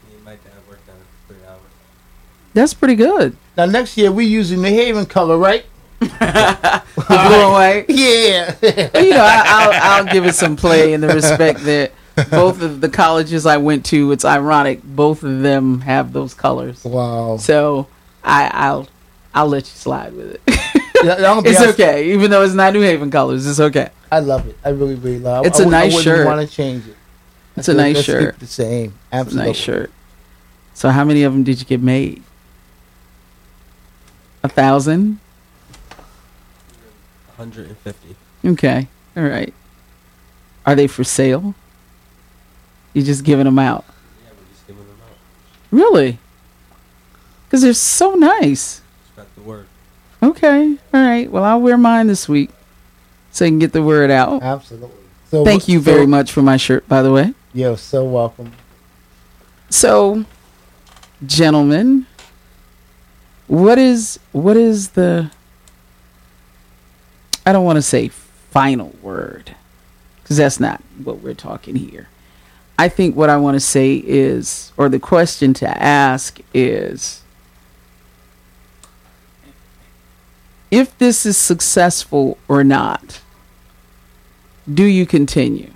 [0.07, 1.59] Me and my dad worked on it for three hours.
[2.53, 3.35] That's pretty good.
[3.57, 5.65] Now next year we using the Haven color, right?
[7.09, 7.85] The blue and white.
[7.89, 8.55] Yeah.
[9.01, 9.71] You know, I, I'll,
[10.05, 11.91] I'll give it some play in the respect that
[12.29, 16.83] both of the colleges I went to, it's ironic, both of them have those colors.
[16.83, 17.37] wow.
[17.37, 17.87] So
[18.23, 18.87] I, I'll
[19.33, 20.41] I'll let you slide with it.
[21.03, 23.47] Yeah, I'm gonna be it's honest, okay, even though it's not New Haven colors.
[23.47, 23.89] It's okay.
[24.11, 24.57] I love it.
[24.65, 25.45] I really, really love.
[25.45, 25.49] it.
[25.49, 26.17] It's I a wouldn't- nice I shirt.
[26.19, 26.95] wouldn't want to change it.
[27.55, 28.39] It's a nice Let's shirt.
[28.39, 28.85] The same.
[28.85, 29.49] It's a Absolutely.
[29.51, 29.91] nice shirt.
[30.73, 32.21] So how many of them did you get made?
[34.43, 35.19] A thousand.
[37.37, 38.15] 150.
[38.45, 38.87] Okay.
[39.15, 39.53] All right.
[40.65, 41.55] Are they for sale?
[42.93, 43.85] You just giving them out?
[44.23, 45.17] Yeah, we're just giving them out.
[45.71, 46.19] Really?
[47.45, 48.81] Because they're so nice.
[49.07, 49.67] Spread the word.
[50.21, 50.77] Okay.
[50.93, 51.29] All right.
[51.31, 52.49] Well, I'll wear mine this week
[53.31, 54.41] so I can get the word out.
[54.43, 54.89] Absolutely.
[55.31, 57.33] So Thank you very so- much for my shirt, by the way.
[57.53, 58.51] You're so welcome.
[59.69, 60.25] So,
[61.25, 62.05] gentlemen,
[63.49, 65.29] what is what is the
[67.45, 69.55] I don't want to say final word
[70.21, 72.07] because that's not what we're talking here.
[72.77, 77.23] I think what I want to say is or the question to ask is
[80.71, 83.21] if this is successful or not.
[84.71, 85.71] Do you continue?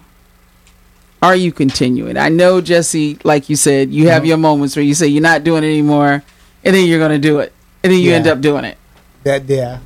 [1.21, 2.17] Are you continuing?
[2.17, 5.43] I know, Jesse, like you said, you have your moments where you say you're not
[5.43, 6.23] doing it anymore,
[6.63, 7.53] and then you're going to do it,
[7.83, 8.15] and then you Yeah.
[8.17, 8.77] end up doing it.
[9.23, 9.79] That yeah.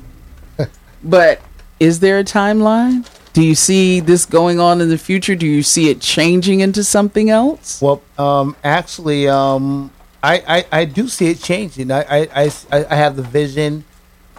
[1.04, 1.40] But
[1.80, 3.06] is there a timeline?
[3.32, 5.36] Do you see this going on in the future?
[5.36, 7.80] Do you see it changing into something else?
[7.80, 11.92] Well, um, actually, um, I, I, I do see it changing.
[11.92, 12.02] I,
[12.34, 13.84] I, I, I have the vision,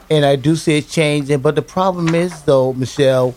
[0.09, 1.39] and I do see it changing.
[1.39, 3.35] But the problem is, though, Michelle,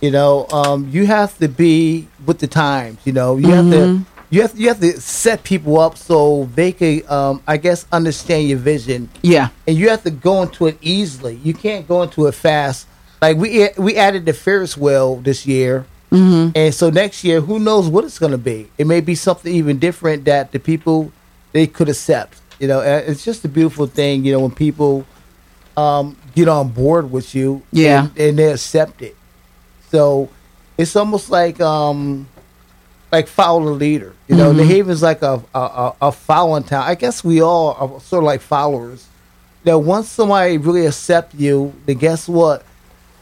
[0.00, 2.98] you know, um, you have to be with the times.
[3.04, 6.72] You know, you have to you have you have to set people up so they
[6.72, 9.10] can, um, I guess, understand your vision.
[9.22, 9.50] Yeah.
[9.68, 11.36] and you have to go into it easily.
[11.44, 12.86] You can't go into it fast.
[13.20, 17.88] Like we we added the Ferris wheel this year, and so next year, who knows
[17.88, 18.68] what it's going to be?
[18.78, 21.12] It may be something even different that the people
[21.52, 22.40] they could accept.
[22.58, 24.24] You know, it's just a beautiful thing.
[24.24, 25.04] You know, when people
[25.76, 28.08] um, get on board with you, Yeah.
[28.08, 29.14] and, and they accept it.
[29.90, 30.28] So
[30.78, 32.26] it's almost like um,
[33.12, 34.14] like follow the leader.
[34.26, 34.70] You know, New mm-hmm.
[34.70, 36.84] Haven's like a a, a, a following town.
[36.84, 39.06] I guess we all are sort of like followers.
[39.64, 42.64] That once somebody really accept you, then guess what?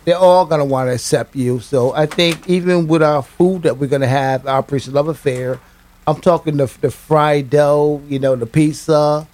[0.06, 1.60] They're all gonna want to accept you.
[1.60, 5.60] So I think even with our food that we're gonna have, our Operation Love-A-Fair,
[6.06, 9.26] I'm talking the the fried dough, you know, the pizza.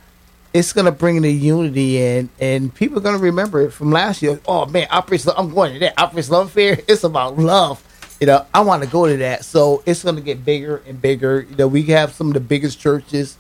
[0.53, 4.41] It's gonna bring the unity in, and people are gonna remember it from last year.
[4.49, 5.33] Oh man, Operation!
[5.37, 6.81] I'm going to that Operation Love-A-Fair.
[6.89, 7.86] It's about love.
[8.21, 9.45] You know, I want to go to that.
[9.45, 11.47] So it's gonna get bigger and bigger.
[11.51, 13.37] You know, we have some of the biggest churches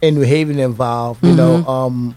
[0.00, 1.24] in New Haven involved.
[1.24, 2.16] You know, um,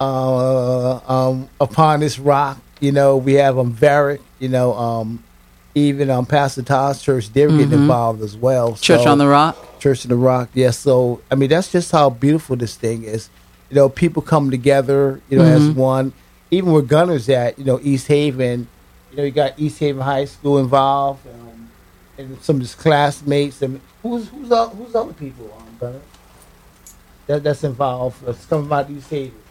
[0.00, 2.58] uh, um, upon this rock.
[2.80, 4.20] You know, we have um Varick.
[4.38, 5.24] You know, um,
[5.74, 8.74] even um Pastor Todd's church, they're getting involved as well.
[8.74, 9.56] Church So- on the Rock.
[9.80, 10.48] Church in the Rock.
[10.54, 10.76] Yes.
[10.78, 13.30] So I mean, that's just how beautiful this thing is.
[13.70, 15.20] You know, people come together.
[15.28, 16.12] You know, as one.
[16.50, 18.68] Even where Gunners at, you know, East Haven.
[19.10, 21.20] You know, you got East Haven High School involved,
[22.18, 23.62] and some of his classmates.
[23.62, 26.00] And who's who's all, who's other people um, on Gunner?
[27.26, 28.24] That that's involved.
[28.24, 29.42] That's coming out these Haven.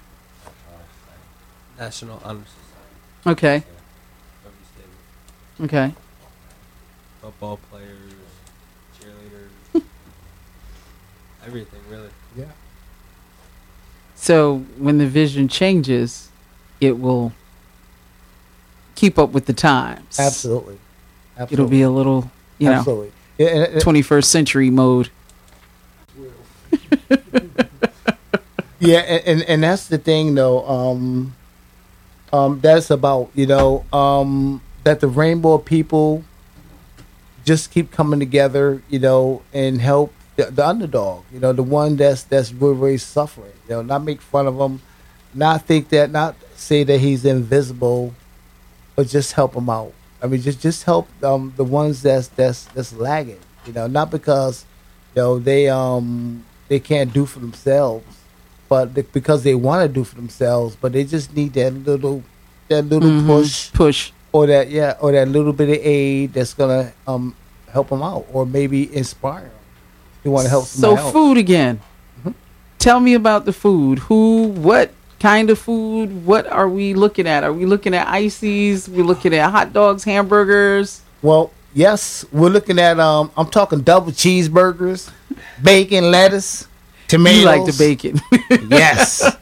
[1.80, 3.40] National Honor Society.
[3.40, 3.56] Okay.
[3.58, 5.66] of East Haven.
[5.66, 5.96] Okay.
[7.22, 8.14] Football players,
[9.00, 9.84] cheerleaders,
[11.46, 12.10] everything really.
[12.36, 12.46] Yeah.
[14.16, 16.30] So when the vision changes,
[16.82, 17.34] it will
[18.96, 20.20] keep up with the times.
[20.20, 20.80] Absolutely.
[21.38, 21.54] Absolutely.
[21.54, 23.12] It'll be a little, you Absolutely.
[23.38, 25.10] Yeah, and- and- 21st century mode.
[28.80, 30.64] Yeah, and, and and that's the thing though.
[30.68, 31.36] Um,
[32.32, 36.24] um, that's about you know um, that the rainbow people
[37.44, 41.24] just keep coming together, you know, and help the, the underdog.
[41.34, 43.54] You know, the one that's that's really, really suffering.
[43.68, 44.82] You know, not make fun of him,
[45.34, 48.14] not think that, not say that he's invisible,
[48.96, 49.94] but just help him out.
[50.22, 53.40] I mean, just just help um, the ones that's that's that's lagging.
[53.66, 54.66] You know, not because
[55.16, 58.06] you know they um they can't do for themselves,
[58.70, 62.24] but because they want to do for themselves, but they just need that little
[62.70, 63.26] that little Mhm.
[63.28, 64.12] push Push.
[64.32, 67.36] or that yeah or that little bit of aid that's gonna um
[67.72, 69.52] help them out or maybe inspire them.
[70.24, 71.14] You want to help So somebody else.
[71.14, 71.80] food again.
[72.80, 74.00] Tell me about the food.
[74.00, 76.26] Who, what kind of food?
[76.26, 77.44] What are we looking at?
[77.44, 78.88] Are we looking at ices?
[78.90, 81.02] We're looking at hot dogs, hamburgers.
[81.22, 85.10] Well, yes, we're looking at um I'm talking double cheeseburgers,
[85.62, 86.68] bacon, lettuce,
[87.08, 87.40] tomatoes.
[87.40, 88.22] You like the bacon.
[88.70, 89.36] Yes.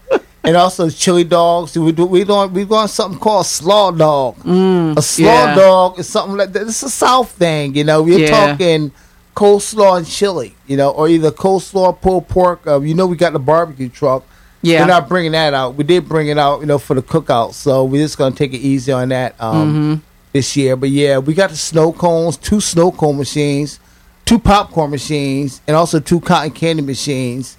[0.43, 1.75] And also chili dogs.
[1.77, 4.38] We do we doing we doing something called slaw dog.
[4.45, 5.55] a slaw yeah.
[5.55, 6.63] dog is something like that.
[6.67, 8.03] It's a South thing, you know.
[8.03, 8.29] We're Yeah.
[8.47, 8.91] talking
[9.35, 12.65] coleslaw and chili, you know, or either coleslaw, pulled pork.
[12.67, 14.23] Uh, you know, we got the barbecue truck.
[14.65, 14.82] Yeah.
[14.82, 15.75] We're not bringing that out.
[15.75, 17.54] We did bring it out, you know, for the cookout.
[17.54, 20.04] So we're just gonna take it easy on that um, Mm-hmm.
[20.34, 20.75] this year.
[20.75, 23.80] But yeah, we got the snow cones, two snow cone machines,
[24.25, 27.58] two popcorn machines, and also two cotton candy machines.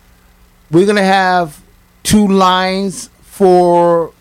[0.71, 1.61] We're gonna have
[2.03, 4.13] two lines for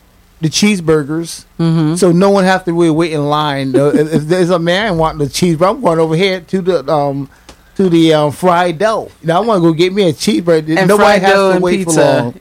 [0.41, 1.95] the cheeseburgers, Mm-hmm.
[1.95, 3.76] so no one has to really wait in line.
[3.76, 7.30] Uh, if, there's a man wanting the cheeseburger, I'm going over here to the um
[7.78, 9.10] to the um, fried dough.
[9.24, 10.78] Now I want to go get me a cheeseburger.
[10.78, 12.21] and Nobody fried has dough to and wait for pizza.
[12.21, 12.39] long.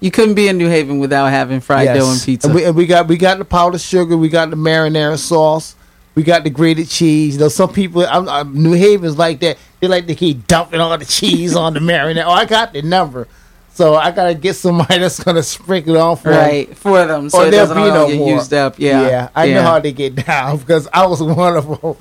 [0.00, 2.48] You couldn't be in New Haven without having fried dough and pizza.
[2.48, 5.74] And we, and we got we got the powdered sugar, we got the marinara sauce,
[6.14, 7.34] we got the grated cheese.
[7.34, 9.56] You know, some people, I'm, I'm, New Haven's like that.
[9.80, 12.24] They like to keep dumping all the cheese on the marinara.
[12.26, 13.26] Oh, I got the number,
[13.72, 17.46] so I gotta get somebody that's gonna sprinkle it on for right for them, so
[17.46, 18.34] Or doesn't be no get more.
[18.34, 18.78] used up.
[18.78, 19.28] Yeah, yeah.
[19.34, 21.96] I know how they get down because I was one of them.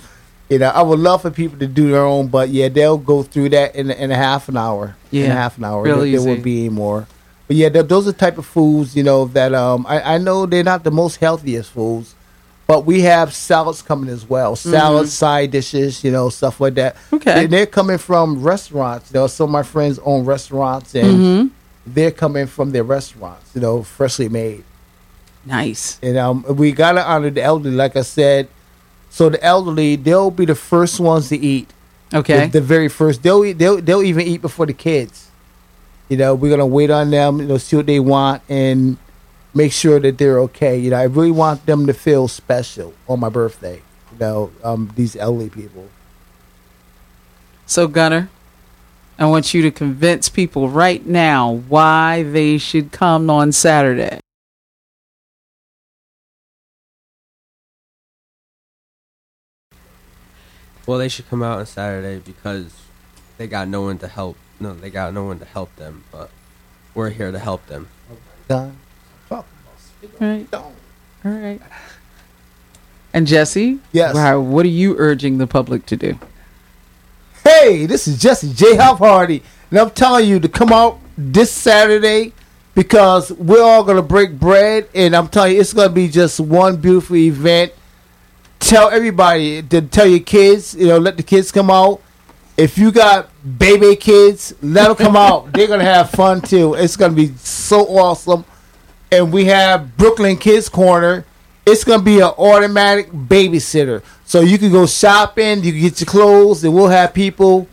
[0.50, 3.24] You know, I would love for people to do their own, but yeah, they'll go
[3.24, 4.96] through that in, in a half an hour.
[5.12, 5.26] in Yeah.
[5.28, 5.82] a half an hour.
[5.82, 7.08] Real there, there won't be any more.
[7.48, 10.18] But yeah, th- those are the type of foods you know that um I, I
[10.18, 12.16] know they're not the most healthiest foods,
[12.68, 14.56] but we have salads coming as well.
[14.56, 16.96] Salads, side dishes, you know, stuff like that.
[16.96, 17.16] Mm-hmm.
[17.18, 17.44] Okay.
[17.44, 19.12] And they're coming from restaurants.
[19.14, 21.48] You know, some of my friends own restaurants, and Mm-hmm.
[21.86, 23.52] they're coming from their restaurants.
[23.54, 24.64] You know, freshly made.
[25.46, 26.00] Nice.
[26.02, 28.48] And um, we gotta honor the elderly, like I said.
[29.12, 31.70] So the elderly, they'll be the first ones to eat.
[32.14, 32.48] Okay.
[32.48, 33.54] The, the very first, they'll eat.
[33.60, 35.30] They'll they'll even eat before the kids.
[36.10, 37.40] You know, we're gonna wait on them.
[37.40, 38.98] You know, see what they want and
[39.54, 40.78] make sure that they're okay.
[40.78, 43.82] You know, I really want them to feel special on my birthday.
[44.14, 45.90] You know, um, these elderly people.
[47.66, 48.30] So, Gunner,
[49.18, 54.20] I want you to convince people right now why they should come on Saturday.
[60.86, 62.72] Well, they should come out on Saturday because
[63.38, 64.38] they got no one to help.
[64.60, 66.30] No, they got no one to help them, but
[66.94, 67.88] we're here to help them.
[68.48, 68.78] Done.
[69.30, 69.46] Talk
[70.20, 70.48] Right.
[70.54, 70.72] All
[71.24, 71.60] right.
[73.14, 74.14] And Jesse, Yes.
[74.14, 76.20] wow, what are you urging the public to do?
[77.44, 78.76] Hey, this is Jesse J.
[78.76, 82.34] Hop Hardy, and I'm telling you to come out this Saturday
[82.76, 86.78] because we're all gonna break bread, and I'm telling you it's gonna be just one
[86.78, 87.72] beautiful event.
[88.60, 92.02] Tell everybody to tell your kids, you know, let the kids come out.
[92.58, 95.52] If you got baby kids, let them come out.
[95.52, 96.74] They're gonna have fun too.
[96.76, 98.46] It's gonna be so awesome.
[99.12, 101.26] And we have Brooklyn Kids Corner.
[101.66, 106.06] It's gonna be an automatic babysitter, so you can go shopping, you can get your
[106.06, 107.68] clothes, and we'll have people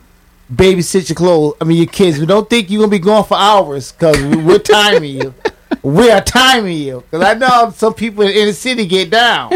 [0.52, 1.54] babysit your clothes.
[1.60, 2.18] I mean, your kids.
[2.18, 5.34] We don't think you're gonna be gone for hours because we're timing you.
[5.82, 9.50] We are timing you because I know some people in the city get down.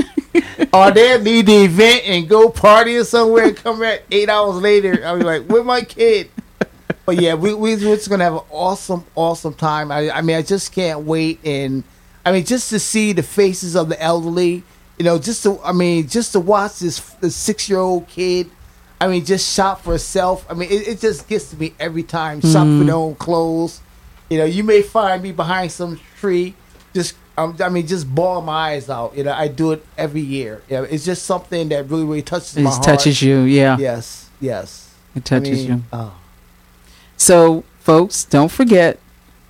[0.72, 4.57] or they'll leave the event and go party or somewhere and come back eight hours
[4.57, 5.03] later.
[5.05, 6.30] I'll be like, "Where's my kid?"
[7.05, 9.93] But yeah, we, we we're just gonna have an awesome, awesome time.
[9.93, 11.84] I, I mean, I just can't wait, and
[12.24, 14.64] I mean, just to see the faces of the elderly.
[14.99, 18.51] You know, just to I mean, just to watch this, this six year old kid.
[18.99, 20.47] I mean, just shop for herself.
[20.51, 22.41] I mean, it, it just gets to me every time.
[22.41, 22.87] Shop for mm-hmm.
[22.87, 23.82] their own clothes.
[24.30, 26.55] You know, you may find me behind some tree,
[26.95, 29.16] just um, I mean, just ball my eyes out.
[29.16, 30.62] You know, I do it every year.
[30.68, 32.82] You know, it's just something that really, really touches It my heart.
[32.82, 33.76] touches you, yeah.
[33.78, 34.95] Yes, yes.
[35.14, 35.82] It touches I mean, you.
[35.93, 36.14] Oh.
[37.16, 38.99] So, folks, don't forget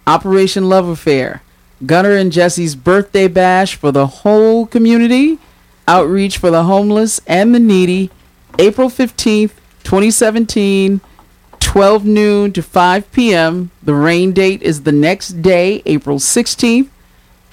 [0.07, 1.43] Operation Love-A-Fair,
[1.85, 5.39] Gunner and Jesse's birthday bash for the whole community,
[5.87, 8.11] outreach for the homeless and the needy,
[8.59, 9.53] April 15th,
[9.85, 11.01] 2017,
[11.61, 13.71] 12 noon to 5 p.m.
[13.83, 16.89] The rain date is the next day, April 16th,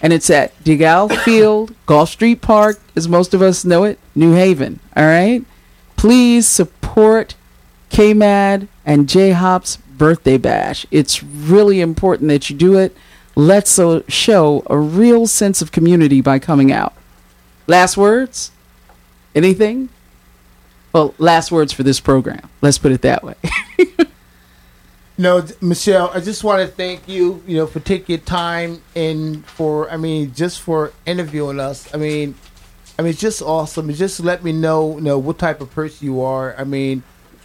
[0.04, 4.34] and it's at DeGale Field, Goffe Street Park, as most of us know it, New
[4.34, 4.82] Haven.
[4.98, 5.46] All right?
[5.96, 7.36] Please support
[7.90, 10.86] KMAD and J Hop's birthday bash.
[10.92, 12.96] It's really important that you do it.
[13.36, 13.80] Let's
[14.10, 16.94] show a real sense of community by coming out.
[17.66, 18.52] Last words?
[19.34, 19.88] Anything?
[20.92, 22.50] Well, last words for this program.
[22.62, 23.36] Let's put it that way.
[25.18, 29.46] No, Michelle, I just want to thank you, you know, for taking your time and
[29.46, 31.94] for, I mean, just for interviewing us.
[31.94, 32.34] I mean,
[32.98, 33.94] I mean, it's just awesome.
[33.94, 36.56] Just let me know, you know, what type of person you are.
[36.58, 37.04] I mean,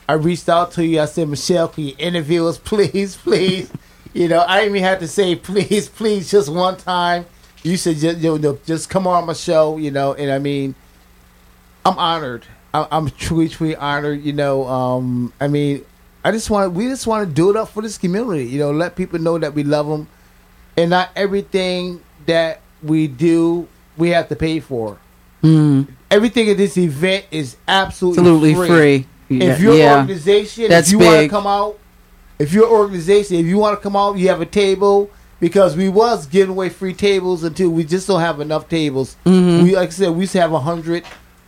[0.09, 1.01] I reached out to you.
[1.01, 3.71] I said, Michelle, can you interview us, please, please?
[4.15, 7.27] you know, I didn't even have to say please, please, just one time.
[7.63, 10.75] You said, just, you know, just come on my show, you know, and I mean,
[11.85, 12.47] I'm honored.
[12.73, 14.23] I'm truly, truly honored.
[14.23, 15.85] You know, um, I mean,
[16.25, 18.47] I just want we just want to do it up for this community.
[18.47, 20.09] You know, let people know that we love them,
[20.77, 24.99] and not everything that we do we have to pay for.
[26.11, 29.07] Everything at this event is absolutely, Absolutely free.
[29.29, 29.99] Yeah, If your yeah.
[29.99, 31.79] organization, That's if you want to come out,
[32.39, 35.11] if your organization, if you want to come out, you have a table
[35.41, 39.17] because we was giving away free tables until we just don't have enough tables.
[39.27, 39.65] Mm-hmm.
[39.65, 41.05] We like I said, we used to have a hundred.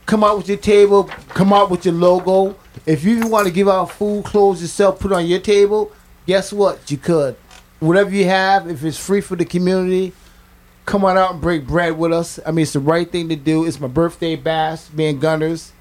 [0.06, 1.04] Come out with your table.
[1.30, 2.56] Come out with your logo.
[2.86, 5.92] If you want to give out food, clothes yourself, put on your table.
[6.26, 6.90] Guess what?
[6.90, 7.36] You could.
[7.78, 10.12] Whatever you have, if it's free for the community,
[10.86, 12.38] come on out and break bread with us.
[12.46, 13.64] I mean, it's the right thing to do.
[13.64, 15.72] It's my birthday bash, being Gunners,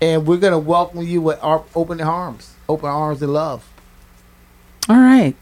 [0.00, 3.64] and we're gonna welcome you with our open arms, open arms and love.
[4.88, 5.34] All right.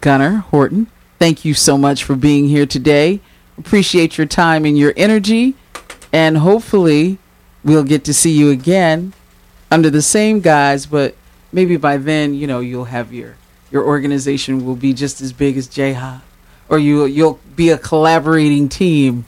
[0.00, 0.86] Gunner Horton,
[1.18, 3.20] thank you so much for being here today.
[3.56, 5.54] Appreciate your time and your energy.
[6.12, 7.18] And hopefully,
[7.64, 9.12] we'll get to see you again
[9.70, 11.14] under the same guise, but
[11.52, 13.36] maybe by then, you know, you'll have your
[13.70, 16.22] your organization will be just as big as J-Hop
[16.68, 19.24] or you you'll be a collaborating team.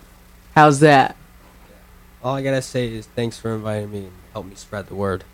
[0.55, 1.17] How's that?
[2.23, 5.25] All I gotta say is thanks for inviting me and help me spread the word.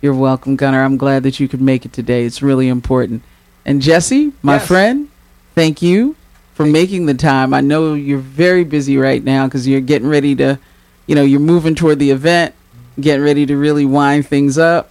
[0.00, 0.82] You're welcome, Gunner.
[0.82, 2.24] I'm glad that you could make it today.
[2.24, 3.22] It's really important.
[3.66, 4.66] And Jesse, my Yes.
[4.66, 5.08] friend,
[5.54, 6.16] thank you
[6.54, 7.52] for making the time.
[7.52, 10.58] I know you're very busy right now because you're getting ready to,
[11.06, 12.54] you know, you're moving toward the event,
[13.00, 14.90] getting ready to really wind things up.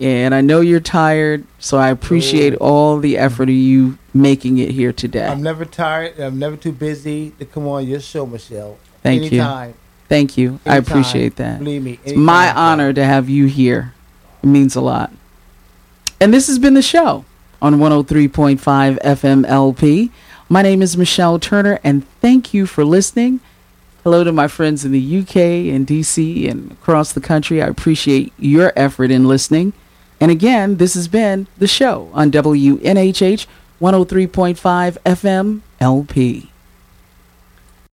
[0.00, 2.66] And I know you're tired, so I appreciate Oh.
[2.66, 5.26] all the effort of you making it here today.
[5.26, 6.18] I'm never tired.
[6.18, 8.76] I'm never too busy to come on your show, Michelle.
[9.04, 9.40] Thank you.
[9.40, 9.74] Anytime.
[10.08, 10.58] Thank you.
[10.66, 11.60] I appreciate that.
[11.60, 11.98] Believe me.
[12.04, 13.94] It's my honor to have you here.
[14.42, 15.12] It means a lot.
[16.20, 17.24] And this has been the show
[17.62, 20.10] on 103.5 FM LP.
[20.48, 23.40] My name is Michelle Turner, and thank you for listening.
[24.04, 25.34] Hello to my friends in the UK
[25.72, 27.62] and DC and across the country.
[27.62, 29.72] I appreciate your effort in listening.
[30.20, 33.46] And again, this has been the show on WNHH
[33.80, 36.50] 103.5 FM LP.